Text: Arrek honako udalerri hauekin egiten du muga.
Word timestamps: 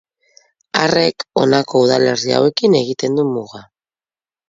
Arrek 0.85 1.27
honako 1.43 1.83
udalerri 1.89 2.35
hauekin 2.41 2.81
egiten 2.83 3.23
du 3.23 3.31
muga. 3.37 3.67